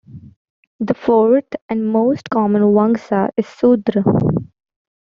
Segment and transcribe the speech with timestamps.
[0.79, 4.03] The fourth and most common wangsa is "Sudra".